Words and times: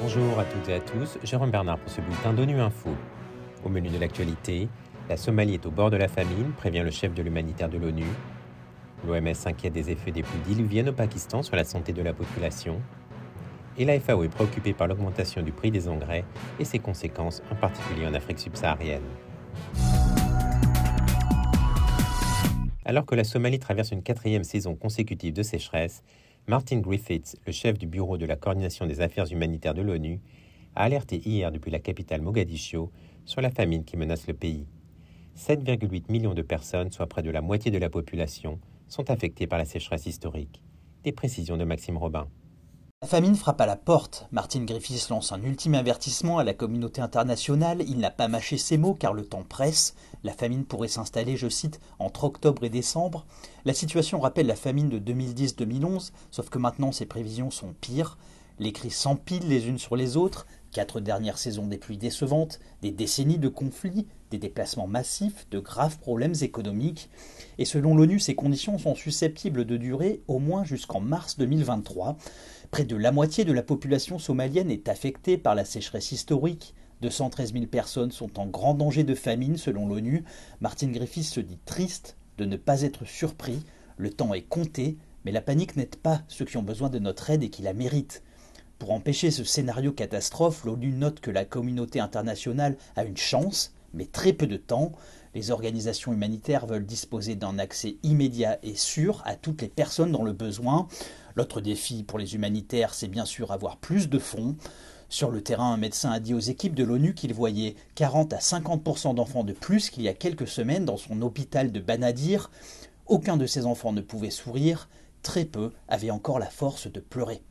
Bonjour 0.00 0.38
à 0.38 0.44
toutes 0.44 0.68
et 0.68 0.74
à 0.74 0.80
tous, 0.80 1.18
Jérôme 1.22 1.50
Bernard 1.50 1.78
pour 1.78 1.90
ce 1.90 2.00
bulletin 2.00 2.32
d'ONU 2.32 2.60
Info. 2.60 2.90
Au 3.64 3.68
menu 3.68 3.88
de 3.88 3.98
l'actualité, 3.98 4.68
la 5.08 5.16
Somalie 5.16 5.54
est 5.54 5.66
au 5.66 5.70
bord 5.70 5.90
de 5.90 5.96
la 5.96 6.08
famine, 6.08 6.52
prévient 6.56 6.82
le 6.84 6.90
chef 6.90 7.14
de 7.14 7.22
l'humanitaire 7.22 7.68
de 7.68 7.78
l'ONU. 7.78 8.06
L'OMS 9.06 9.34
s'inquiète 9.34 9.72
des 9.72 9.90
effets 9.90 10.10
des 10.10 10.22
pluies 10.22 10.40
diluviennes 10.46 10.90
au 10.90 10.92
Pakistan 10.92 11.42
sur 11.42 11.56
la 11.56 11.64
santé 11.64 11.92
de 11.92 12.02
la 12.02 12.12
population. 12.12 12.80
Et 13.78 13.84
la 13.84 13.98
FAO 13.98 14.22
est 14.24 14.28
préoccupée 14.28 14.74
par 14.74 14.86
l'augmentation 14.86 15.42
du 15.42 15.50
prix 15.50 15.70
des 15.70 15.88
engrais 15.88 16.24
et 16.60 16.64
ses 16.64 16.78
conséquences, 16.78 17.42
en 17.50 17.54
particulier 17.54 18.06
en 18.06 18.14
Afrique 18.14 18.38
subsaharienne. 18.38 19.02
Alors 22.92 23.06
que 23.06 23.14
la 23.14 23.24
Somalie 23.24 23.58
traverse 23.58 23.90
une 23.90 24.02
quatrième 24.02 24.44
saison 24.44 24.74
consécutive 24.74 25.32
de 25.32 25.42
sécheresse, 25.42 26.02
Martin 26.46 26.80
Griffiths, 26.80 27.38
le 27.46 27.52
chef 27.52 27.78
du 27.78 27.86
bureau 27.86 28.18
de 28.18 28.26
la 28.26 28.36
coordination 28.36 28.84
des 28.84 29.00
affaires 29.00 29.32
humanitaires 29.32 29.72
de 29.72 29.80
l'ONU, 29.80 30.20
a 30.74 30.82
alerté 30.82 31.16
hier 31.26 31.50
depuis 31.50 31.70
la 31.70 31.78
capitale 31.78 32.20
Mogadiscio 32.20 32.92
sur 33.24 33.40
la 33.40 33.50
famine 33.50 33.84
qui 33.84 33.96
menace 33.96 34.26
le 34.26 34.34
pays. 34.34 34.66
7,8 35.38 36.12
millions 36.12 36.34
de 36.34 36.42
personnes, 36.42 36.92
soit 36.92 37.06
près 37.06 37.22
de 37.22 37.30
la 37.30 37.40
moitié 37.40 37.70
de 37.70 37.78
la 37.78 37.88
population, 37.88 38.60
sont 38.88 39.10
affectés 39.10 39.46
par 39.46 39.58
la 39.58 39.64
sécheresse 39.64 40.04
historique. 40.04 40.62
Des 41.02 41.12
précisions 41.12 41.56
de 41.56 41.64
Maxime 41.64 41.96
Robin. 41.96 42.28
La 43.02 43.08
famine 43.08 43.34
frappe 43.34 43.60
à 43.60 43.66
la 43.66 43.74
porte. 43.74 44.28
Martin 44.30 44.62
Griffiths 44.62 45.08
lance 45.08 45.32
un 45.32 45.42
ultime 45.42 45.74
avertissement 45.74 46.38
à 46.38 46.44
la 46.44 46.54
communauté 46.54 47.00
internationale. 47.00 47.82
Il 47.88 47.98
n'a 47.98 48.12
pas 48.12 48.28
mâché 48.28 48.58
ses 48.58 48.78
mots 48.78 48.94
car 48.94 49.12
le 49.12 49.24
temps 49.24 49.42
presse. 49.42 49.96
La 50.22 50.32
famine 50.32 50.64
pourrait 50.64 50.86
s'installer, 50.86 51.36
je 51.36 51.48
cite, 51.48 51.80
entre 51.98 52.22
octobre 52.22 52.62
et 52.62 52.68
décembre. 52.68 53.26
La 53.64 53.74
situation 53.74 54.20
rappelle 54.20 54.46
la 54.46 54.54
famine 54.54 54.88
de 54.88 55.00
2010-2011, 55.00 56.12
sauf 56.30 56.48
que 56.48 56.58
maintenant 56.58 56.92
ses 56.92 57.06
prévisions 57.06 57.50
sont 57.50 57.74
pires. 57.80 58.18
Les 58.60 58.72
crises 58.72 58.94
s'empilent 58.94 59.48
les 59.48 59.66
unes 59.66 59.78
sur 59.78 59.96
les 59.96 60.16
autres, 60.16 60.46
quatre 60.72 61.00
dernières 61.00 61.38
saisons 61.38 61.66
des 61.66 61.78
pluies 61.78 61.98
décevantes, 61.98 62.58
des 62.80 62.90
décennies 62.90 63.38
de 63.38 63.48
conflits, 63.48 64.06
des 64.30 64.38
déplacements 64.38 64.86
massifs, 64.86 65.46
de 65.50 65.58
graves 65.58 65.98
problèmes 65.98 66.34
économiques. 66.40 67.10
Et 67.58 67.64
selon 67.64 67.94
l'ONU, 67.94 68.18
ces 68.18 68.34
conditions 68.34 68.78
sont 68.78 68.94
susceptibles 68.94 69.64
de 69.64 69.76
durer 69.76 70.22
au 70.26 70.38
moins 70.38 70.64
jusqu'en 70.64 71.00
mars 71.00 71.38
2023. 71.38 72.16
Près 72.70 72.84
de 72.84 72.96
la 72.96 73.12
moitié 73.12 73.44
de 73.44 73.52
la 73.52 73.62
population 73.62 74.18
somalienne 74.18 74.70
est 74.70 74.88
affectée 74.88 75.36
par 75.36 75.54
la 75.54 75.66
sécheresse 75.66 76.10
historique. 76.10 76.74
213 77.02 77.52
000 77.52 77.66
personnes 77.66 78.12
sont 78.12 78.40
en 78.40 78.46
grand 78.46 78.74
danger 78.74 79.04
de 79.04 79.14
famine 79.14 79.58
selon 79.58 79.86
l'ONU. 79.86 80.24
Martin 80.60 80.88
Griffiths 80.88 81.26
se 81.26 81.40
dit 81.40 81.58
triste 81.66 82.16
de 82.38 82.46
ne 82.46 82.56
pas 82.56 82.82
être 82.82 83.04
surpris. 83.04 83.62
Le 83.98 84.10
temps 84.10 84.32
est 84.32 84.42
compté, 84.48 84.96
mais 85.24 85.32
la 85.32 85.42
panique 85.42 85.76
n'aide 85.76 85.96
pas 85.96 86.22
ceux 86.28 86.44
qui 86.44 86.56
ont 86.56 86.62
besoin 86.62 86.88
de 86.88 86.98
notre 86.98 87.28
aide 87.28 87.42
et 87.42 87.50
qui 87.50 87.62
la 87.62 87.74
méritent. 87.74 88.22
Pour 88.82 88.90
empêcher 88.90 89.30
ce 89.30 89.44
scénario 89.44 89.92
catastrophe, 89.92 90.64
l'ONU 90.64 90.90
note 90.90 91.20
que 91.20 91.30
la 91.30 91.44
communauté 91.44 92.00
internationale 92.00 92.76
a 92.96 93.04
une 93.04 93.16
chance, 93.16 93.72
mais 93.94 94.06
très 94.06 94.32
peu 94.32 94.48
de 94.48 94.56
temps. 94.56 94.90
Les 95.36 95.52
organisations 95.52 96.12
humanitaires 96.12 96.66
veulent 96.66 96.84
disposer 96.84 97.36
d'un 97.36 97.60
accès 97.60 97.98
immédiat 98.02 98.58
et 98.64 98.74
sûr 98.74 99.22
à 99.24 99.36
toutes 99.36 99.62
les 99.62 99.68
personnes 99.68 100.10
dans 100.10 100.24
le 100.24 100.32
besoin. 100.32 100.88
L'autre 101.36 101.60
défi 101.60 102.02
pour 102.02 102.18
les 102.18 102.34
humanitaires, 102.34 102.92
c'est 102.92 103.06
bien 103.06 103.24
sûr 103.24 103.52
avoir 103.52 103.76
plus 103.76 104.08
de 104.08 104.18
fonds. 104.18 104.56
Sur 105.08 105.30
le 105.30 105.42
terrain, 105.42 105.74
un 105.74 105.76
médecin 105.76 106.10
a 106.10 106.18
dit 106.18 106.34
aux 106.34 106.40
équipes 106.40 106.74
de 106.74 106.82
l'ONU 106.82 107.14
qu'il 107.14 107.32
voyait 107.34 107.76
40 107.94 108.32
à 108.32 108.38
50% 108.38 109.14
d'enfants 109.14 109.44
de 109.44 109.52
plus 109.52 109.90
qu'il 109.90 110.02
y 110.02 110.08
a 110.08 110.12
quelques 110.12 110.48
semaines 110.48 110.86
dans 110.86 110.96
son 110.96 111.22
hôpital 111.22 111.70
de 111.70 111.78
Banadir. 111.78 112.50
Aucun 113.06 113.36
de 113.36 113.46
ces 113.46 113.64
enfants 113.64 113.92
ne 113.92 114.00
pouvait 114.00 114.30
sourire, 114.30 114.88
très 115.22 115.44
peu 115.44 115.70
avaient 115.86 116.10
encore 116.10 116.40
la 116.40 116.50
force 116.50 116.88
de 116.88 116.98
pleurer. 116.98 117.42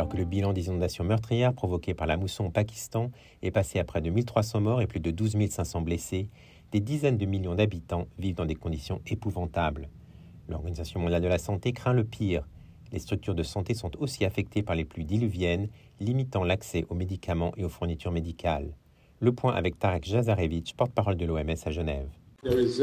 Alors 0.00 0.08
que 0.08 0.16
le 0.16 0.24
bilan 0.24 0.54
des 0.54 0.68
inondations 0.68 1.04
meurtrières 1.04 1.52
provoquées 1.52 1.92
par 1.92 2.06
la 2.06 2.16
mousson 2.16 2.46
au 2.46 2.50
Pakistan 2.50 3.10
est 3.42 3.50
passé 3.50 3.78
à 3.78 3.84
près 3.84 4.00
de 4.00 4.08
1300 4.08 4.62
morts 4.62 4.80
et 4.80 4.86
plus 4.86 4.98
de 4.98 5.10
12 5.10 5.36
500 5.50 5.82
blessés, 5.82 6.30
des 6.72 6.80
dizaines 6.80 7.18
de 7.18 7.26
millions 7.26 7.54
d'habitants 7.54 8.06
vivent 8.18 8.36
dans 8.36 8.46
des 8.46 8.54
conditions 8.54 9.02
épouvantables. 9.06 9.90
L'Organisation 10.48 11.00
mondiale 11.00 11.20
de 11.20 11.28
la 11.28 11.36
santé 11.36 11.74
craint 11.74 11.92
le 11.92 12.04
pire. 12.04 12.48
Les 12.92 12.98
structures 12.98 13.34
de 13.34 13.42
santé 13.42 13.74
sont 13.74 13.94
aussi 13.98 14.24
affectées 14.24 14.62
par 14.62 14.74
les 14.74 14.86
pluies 14.86 15.04
diluviennes, 15.04 15.68
limitant 16.00 16.44
l'accès 16.44 16.86
aux 16.88 16.94
médicaments 16.94 17.52
et 17.58 17.64
aux 17.66 17.68
fournitures 17.68 18.10
médicales. 18.10 18.74
Le 19.18 19.32
point 19.32 19.52
avec 19.52 19.78
Tarek 19.78 20.06
Jazarevich, 20.06 20.72
porte-parole 20.78 21.18
de 21.18 21.26
l'OMS 21.26 21.66
à 21.66 21.70
Genève. 21.70 22.08
Plus 22.42 22.80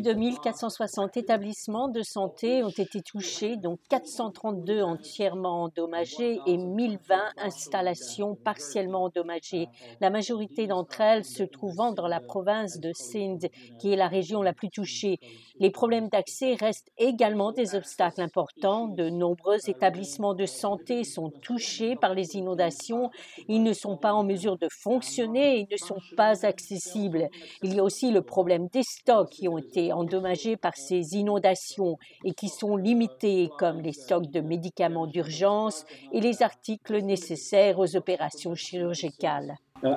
de 0.00 0.12
1460 0.12 1.16
établissements 1.16 1.88
de 1.88 2.02
santé 2.02 2.62
ont 2.62 2.68
été 2.68 3.02
touchés, 3.02 3.56
dont 3.56 3.76
432 3.88 4.80
entièrement 4.80 5.64
endommagés 5.64 6.38
et 6.46 6.56
1020 6.56 7.16
installations 7.38 8.36
partiellement 8.36 9.02
endommagées. 9.04 9.66
La 10.00 10.10
majorité 10.10 10.68
d'entre 10.68 11.00
elles 11.00 11.24
se 11.24 11.42
trouvant 11.42 11.92
dans 11.92 12.06
la 12.06 12.20
province 12.20 12.78
de 12.78 12.92
Sindh, 12.94 13.48
qui 13.80 13.92
est 13.92 13.96
la 13.96 14.06
région 14.06 14.42
la 14.42 14.52
plus 14.52 14.70
touchée. 14.70 15.18
Les 15.58 15.70
problèmes 15.70 16.08
d'accès 16.08 16.54
restent 16.54 16.92
également 16.96 17.50
des 17.50 17.74
obstacles 17.74 18.20
importants. 18.20 18.86
De 18.86 19.10
nombreux 19.10 19.68
établissements 19.68 20.34
de 20.34 20.46
santé 20.46 21.02
sont 21.02 21.30
touchés 21.42 21.96
par 21.96 22.14
les 22.14 22.36
inondations. 22.36 23.10
Ils 23.48 23.64
ne 23.64 23.72
sont 23.72 23.96
pas 23.96 24.14
en 24.14 24.22
mesure 24.22 24.56
de 24.56 24.68
fonctionner 24.70 25.58
et 25.58 25.66
ne 25.68 25.76
sont 25.76 25.98
pas 26.16 26.19
accessibles. 26.20 27.28
Il 27.62 27.74
y 27.74 27.80
a 27.80 27.84
aussi 27.84 28.10
le 28.10 28.22
problème 28.22 28.68
des 28.72 28.82
stocks 28.82 29.30
qui 29.30 29.48
ont 29.48 29.58
été 29.58 29.92
endommagés 29.92 30.56
par 30.56 30.76
ces 30.76 31.16
inondations 31.16 31.96
et 32.24 32.32
qui 32.32 32.48
sont 32.48 32.76
limités, 32.76 33.50
comme 33.58 33.80
les 33.80 33.92
stocks 33.92 34.30
de 34.30 34.40
médicaments 34.40 35.06
d'urgence 35.06 35.84
et 36.12 36.20
les 36.20 36.42
articles 36.42 37.02
nécessaires 37.02 37.78
aux 37.78 37.96
opérations 37.96 38.54
chirurgicales. 38.54 39.56
Uh, 39.82 39.88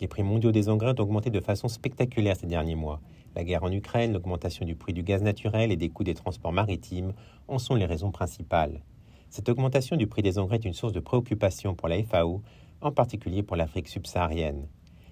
les 0.00 0.06
prix 0.06 0.22
mondiaux 0.22 0.52
des 0.52 0.68
engrais 0.68 0.90
ont 0.90 1.02
augmenté 1.02 1.30
de 1.30 1.40
façon 1.40 1.68
spectaculaire 1.68 2.36
ces 2.36 2.46
derniers 2.46 2.76
mois. 2.76 3.00
La 3.34 3.44
guerre 3.44 3.64
en 3.64 3.72
Ukraine, 3.72 4.12
l'augmentation 4.12 4.64
du 4.64 4.76
prix 4.76 4.92
du 4.92 5.02
gaz 5.02 5.22
naturel 5.22 5.72
et 5.72 5.76
des 5.76 5.88
coûts 5.88 6.04
des 6.04 6.14
transports 6.14 6.52
maritimes 6.52 7.12
en 7.46 7.58
sont 7.58 7.74
les 7.74 7.86
raisons 7.86 8.10
principales. 8.10 8.82
Cette 9.30 9.48
augmentation 9.48 9.96
du 9.96 10.06
prix 10.06 10.22
des 10.22 10.38
engrais 10.38 10.56
est 10.56 10.64
une 10.64 10.72
source 10.72 10.92
de 10.92 11.00
préoccupation 11.00 11.74
pour 11.74 11.88
la 11.88 12.02
FAO, 12.02 12.42
en 12.80 12.92
particulier 12.92 13.42
pour 13.42 13.56
l'Afrique 13.56 13.88
subsaharienne. 13.88 14.68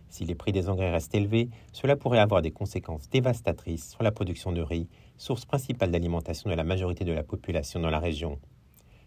Si 0.09 0.25
les 0.25 0.35
prix 0.35 0.53
des 0.53 0.69
engrais 0.69 0.91
restent 0.91 1.15
élevés, 1.15 1.51
cela 1.73 1.97
pourrait 1.97 2.21
avoir 2.21 2.41
des 2.41 2.51
conséquences 2.51 3.11
dévastatrices 3.11 3.91
sur 3.91 4.03
la 4.03 4.13
production 4.13 4.53
de 4.53 4.63
riz, 4.63 4.89
source 5.19 5.45
principale 5.45 5.91
d'alimentation 5.91 6.49
de 6.49 6.55
la 6.55 6.65
majorité 6.65 7.05
de 7.05 7.13
la 7.13 7.23
population 7.23 7.81
dans 7.81 7.91
la 7.91 7.99
région. 7.99 8.39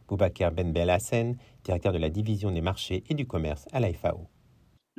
Boubacar 0.07 0.51
Ben 0.51 0.71
Belhassen, 0.71 1.37
directeur 1.63 1.93
de 1.93 1.97
la 1.97 2.09
division 2.09 2.51
des 2.51 2.61
marchés 2.61 3.03
et 3.09 3.13
du 3.13 3.25
commerce 3.25 3.65
à 3.71 3.79
la 3.79 3.93
FAO. 3.93 4.27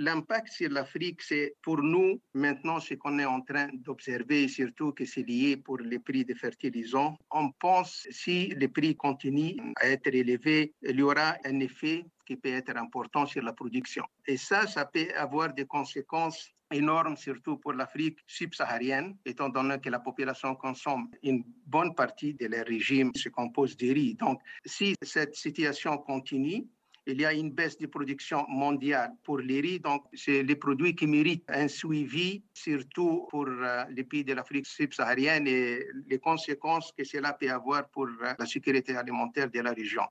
L'impact 0.01 0.49
sur 0.49 0.71
l'Afrique, 0.71 1.21
c'est 1.21 1.57
pour 1.61 1.83
nous 1.83 2.23
maintenant 2.33 2.81
ce 2.81 2.95
qu'on 2.95 3.19
est 3.19 3.27
en 3.27 3.43
train 3.43 3.69
d'observer, 3.75 4.49
surtout 4.49 4.93
que 4.93 5.05
c'est 5.05 5.23
lié 5.23 5.59
pour 5.59 5.77
les 5.77 5.99
prix 5.99 6.25
des 6.25 6.35
fertilisants. 6.35 7.19
On 7.31 7.51
pense 7.51 8.07
si 8.11 8.47
les 8.57 8.69
prix 8.69 8.97
continuent 8.97 9.59
à 9.77 9.91
être 9.91 10.07
élevés, 10.07 10.73
il 10.81 10.99
y 10.99 11.03
aura 11.03 11.37
un 11.45 11.61
effet 11.61 12.07
qui 12.25 12.37
peut 12.37 12.49
être 12.49 12.75
important 12.79 13.27
sur 13.27 13.43
la 13.43 13.53
production. 13.53 14.03
Et 14.27 14.39
ça, 14.39 14.67
ça 14.67 14.87
peut 14.87 15.09
avoir 15.15 15.53
des 15.53 15.67
conséquences 15.67 16.49
énormes, 16.71 17.19
surtout 17.19 17.59
pour 17.59 17.75
l'Afrique 17.75 18.21
subsaharienne, 18.27 19.19
étant 19.27 19.51
donné 19.51 19.79
que 19.81 19.91
la 19.91 20.01
population 20.01 20.55
consomme 20.55 21.11
une 21.23 21.45
bonne 21.67 21.95
partie 21.95 22.33
de 22.33 22.47
leur 22.47 22.65
régime 22.65 23.11
se 23.15 23.29
compose 23.29 23.77
de 23.77 23.93
riz. 23.93 24.15
Donc, 24.15 24.41
si 24.65 24.95
cette 25.03 25.35
situation 25.35 25.99
continue, 25.99 26.65
il 27.11 27.21
y 27.21 27.25
a 27.25 27.33
une 27.33 27.51
baisse 27.51 27.79
de 27.79 27.87
production 27.87 28.45
mondiale 28.49 29.13
pour 29.25 29.39
les 29.39 29.61
riz. 29.61 29.81
Donc, 29.81 30.05
c'est 30.13 30.43
les 30.43 30.57
produits 30.57 30.95
qui 30.95 31.07
méritent 31.07 31.45
un 31.49 31.69
suivi, 31.69 32.43
surtout 32.53 33.27
pour 33.31 33.47
euh, 33.49 33.85
les 33.91 34.05
pays 34.05 34.25
de 34.25 34.35
l'Afrique 34.35 34.67
subsaharienne 34.67 35.47
et 35.47 35.87
les 36.07 36.19
conséquences 36.19 36.93
que 36.97 37.05
cela 37.05 37.33
peut 37.33 37.51
avoir 37.51 37.89
pour 37.91 38.07
euh, 38.07 38.35
la 38.39 38.47
sécurité 38.47 38.97
alimentaire 38.97 39.51
de 39.51 39.61
la 39.61 39.73
région. 39.73 40.05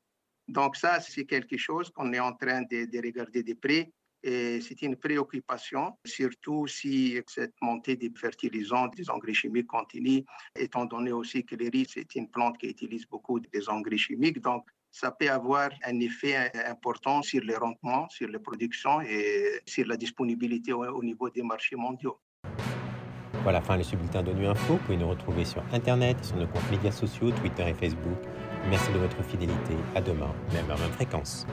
Donc, 0.48 0.76
ça, 0.76 1.00
c'est 1.00 1.26
quelque 1.26 1.58
chose 1.58 1.90
qu'on 1.90 2.12
est 2.14 2.20
en 2.20 2.34
train 2.34 2.62
de, 2.64 2.86
de 2.86 2.98
regarder 2.98 3.44
de 3.44 3.54
près. 3.54 3.92
Et 4.22 4.60
c'est 4.60 4.82
une 4.82 4.98
préoccupation, 4.98 5.94
surtout 6.04 6.68
si 6.68 7.18
cette 7.28 7.54
montée 7.62 7.96
des 7.96 8.12
fertilisants, 8.14 8.88
des 8.90 9.10
engrais 9.10 9.34
chimiques 9.34 9.68
continue, 9.68 10.26
étant 10.58 10.86
donné 10.86 11.14
aussi 11.14 11.46
que 11.46 11.56
le 11.56 11.70
riz, 11.70 11.88
c'est 11.88 12.16
une 12.16 12.30
plante 12.30 12.58
qui 12.58 12.68
utilise 12.68 13.06
beaucoup 13.06 13.40
des 13.40 13.70
engrais 13.70 13.96
chimiques. 13.98 14.42
Donc, 14.42 14.68
ça 14.92 15.12
peut 15.12 15.30
avoir 15.30 15.70
un 15.86 16.00
effet 16.00 16.52
important 16.68 17.22
sur 17.22 17.42
les 17.42 17.56
rendements, 17.56 18.08
sur 18.10 18.28
les 18.28 18.40
productions 18.40 19.02
et 19.02 19.62
sur 19.66 19.86
la 19.88 19.98
disponibilité 19.98 20.74
au, 20.74 21.04
niveau 21.04 21.30
des 21.30 21.44
marchés 21.44 21.76
mondiaux. 21.76 22.20
Voilà, 23.44 23.62
fin 23.62 23.82
ce 23.82 23.96
bulletin 23.96 24.22
d'ONU 24.22 24.48
Info. 24.48 24.74
Vous 24.74 24.80
pouvez 24.80 24.98
nous 24.98 25.10
retrouver 25.10 25.46
sur 25.46 25.64
Internet, 25.72 26.24
sur 26.24 26.36
nos 26.36 26.48
comptes 26.48 26.70
médias 26.70 26.92
sociaux, 26.92 27.32
Twitter 27.32 27.70
et 27.70 27.74
Facebook. 27.74 28.18
Merci 28.70 28.92
de 28.92 28.98
votre 28.98 29.24
fidélité. 29.24 29.76
À 29.96 30.02
demain, 30.02 30.34
même 30.54 30.70
à 30.70 30.78
même 30.78 30.92
fréquence. 30.92 31.48